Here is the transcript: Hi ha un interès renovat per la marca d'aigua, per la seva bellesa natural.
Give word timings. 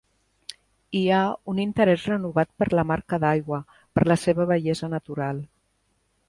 Hi 0.99 1.01
ha 1.09 1.19
un 1.53 1.59
interès 1.63 2.05
renovat 2.11 2.49
per 2.63 2.69
la 2.79 2.85
marca 2.93 3.19
d'aigua, 3.25 3.61
per 3.99 4.07
la 4.13 4.19
seva 4.23 4.49
bellesa 4.55 4.91
natural. 4.97 5.45